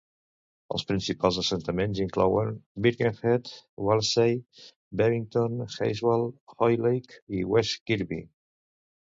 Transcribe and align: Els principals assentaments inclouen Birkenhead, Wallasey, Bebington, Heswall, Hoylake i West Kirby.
Els 0.75 0.83
principals 0.91 1.35
assentaments 1.41 1.99
inclouen 2.05 2.49
Birkenhead, 2.85 3.51
Wallasey, 3.89 4.33
Bebington, 5.03 5.61
Heswall, 5.77 6.27
Hoylake 6.57 7.23
i 7.37 7.45
West 7.53 7.79
Kirby. 7.93 8.21